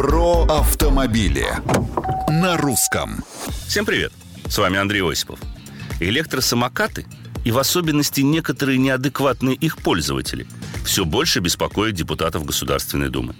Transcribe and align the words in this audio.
Про 0.00 0.44
автомобили 0.44 1.46
на 2.30 2.56
русском. 2.56 3.22
Всем 3.66 3.84
привет! 3.84 4.14
С 4.48 4.56
вами 4.56 4.78
Андрей 4.78 5.02
Осипов. 5.02 5.38
Электросамокаты 6.00 7.04
и 7.44 7.50
в 7.50 7.58
особенности 7.58 8.22
некоторые 8.22 8.78
неадекватные 8.78 9.56
их 9.56 9.76
пользователи 9.76 10.46
все 10.86 11.04
больше 11.04 11.40
беспокоят 11.40 11.96
депутатов 11.96 12.46
Государственной 12.46 13.10
Думы. 13.10 13.34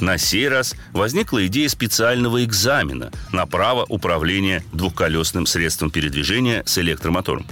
На 0.00 0.18
сей 0.18 0.48
раз 0.48 0.74
возникла 0.92 1.46
идея 1.46 1.68
специального 1.68 2.42
экзамена 2.44 3.12
на 3.30 3.46
право 3.46 3.84
управления 3.88 4.64
двухколесным 4.72 5.46
средством 5.46 5.92
передвижения 5.92 6.64
с 6.66 6.76
электромотором. 6.78 7.46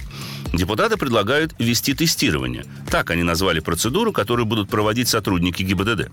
Депутаты 0.52 0.96
предлагают 0.96 1.54
ввести 1.58 1.94
тестирование. 1.94 2.64
Так 2.90 3.10
они 3.10 3.22
назвали 3.22 3.60
процедуру, 3.60 4.12
которую 4.12 4.46
будут 4.46 4.68
проводить 4.68 5.08
сотрудники 5.08 5.62
ГИБДД. 5.62 6.10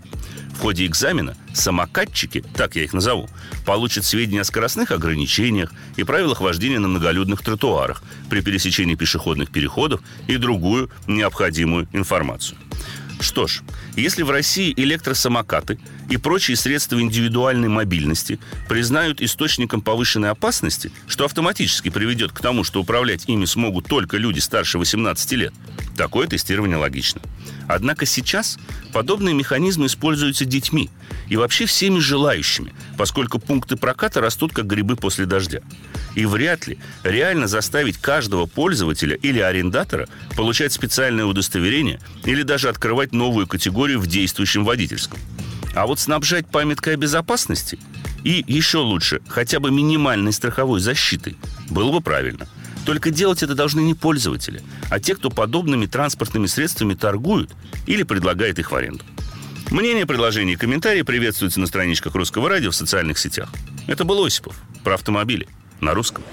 В 0.53 0.59
ходе 0.59 0.85
экзамена 0.85 1.35
самокатчики, 1.53 2.43
так 2.53 2.75
я 2.75 2.83
их 2.83 2.93
назову, 2.93 3.29
получат 3.65 4.05
сведения 4.05 4.41
о 4.41 4.45
скоростных 4.45 4.91
ограничениях 4.91 5.71
и 5.95 6.03
правилах 6.03 6.41
вождения 6.41 6.79
на 6.79 6.87
многолюдных 6.87 7.41
тротуарах 7.41 8.03
при 8.29 8.41
пересечении 8.41 8.95
пешеходных 8.95 9.51
переходов 9.51 10.01
и 10.27 10.37
другую 10.37 10.89
необходимую 11.07 11.87
информацию. 11.93 12.57
Что 13.19 13.47
ж, 13.47 13.61
если 13.95 14.23
в 14.23 14.29
России 14.29 14.73
электросамокаты 14.75 15.79
и 16.09 16.17
прочие 16.17 16.57
средства 16.57 17.01
индивидуальной 17.01 17.69
мобильности 17.69 18.39
признают 18.67 19.21
источником 19.21 19.81
повышенной 19.81 20.29
опасности, 20.29 20.91
что 21.07 21.25
автоматически 21.25 21.89
приведет 21.89 22.31
к 22.31 22.39
тому, 22.39 22.63
что 22.63 22.81
управлять 22.81 23.25
ими 23.27 23.45
смогут 23.45 23.87
только 23.87 24.17
люди 24.17 24.39
старше 24.39 24.77
18 24.77 25.31
лет, 25.33 25.53
такое 25.95 26.27
тестирование 26.27 26.77
логично. 26.77 27.21
Однако 27.67 28.05
сейчас 28.05 28.59
подобные 28.93 29.33
механизмы 29.33 29.87
используются 29.87 30.45
детьми 30.45 30.89
и 31.27 31.35
вообще 31.35 31.65
всеми 31.65 31.99
желающими, 31.99 32.73
поскольку 32.97 33.39
пункты 33.39 33.75
проката 33.75 34.21
растут 34.21 34.53
как 34.53 34.67
грибы 34.67 34.95
после 34.95 35.25
дождя. 35.25 35.61
И 36.15 36.25
вряд 36.25 36.67
ли 36.67 36.77
реально 37.03 37.47
заставить 37.47 37.97
каждого 37.97 38.45
пользователя 38.45 39.15
или 39.15 39.39
арендатора 39.39 40.07
получать 40.35 40.73
специальное 40.73 41.25
удостоверение 41.25 41.99
или 42.23 42.43
даже 42.43 42.69
открывать 42.69 43.04
новую 43.13 43.47
категорию 43.47 43.99
в 43.99 44.07
действующем 44.07 44.63
водительском. 44.63 45.19
А 45.73 45.87
вот 45.87 45.99
снабжать 45.99 46.47
памяткой 46.47 46.93
о 46.93 46.97
безопасности 46.97 47.79
и, 48.23 48.43
еще 48.47 48.79
лучше, 48.79 49.21
хотя 49.27 49.59
бы 49.59 49.71
минимальной 49.71 50.31
страховой 50.31 50.79
защитой 50.79 51.37
было 51.69 51.91
бы 51.91 52.01
правильно. 52.01 52.47
Только 52.85 53.09
делать 53.09 53.43
это 53.43 53.55
должны 53.55 53.81
не 53.81 53.93
пользователи, 53.93 54.61
а 54.89 54.99
те, 54.99 55.15
кто 55.15 55.29
подобными 55.29 55.85
транспортными 55.85 56.45
средствами 56.45 56.93
торгуют 56.93 57.51
или 57.87 58.03
предлагает 58.03 58.59
их 58.59 58.71
в 58.71 58.75
аренду. 58.75 59.03
Мнение, 59.71 60.05
предложения 60.05 60.53
и 60.53 60.57
комментарии 60.57 61.01
приветствуются 61.01 61.59
на 61.59 61.67
страничках 61.67 62.13
Русского 62.15 62.49
радио 62.49 62.71
в 62.71 62.75
социальных 62.75 63.17
сетях. 63.17 63.49
Это 63.87 64.03
был 64.03 64.23
Осипов 64.23 64.55
про 64.83 64.93
автомобили 64.93 65.47
на 65.81 65.93
русском. 65.93 66.23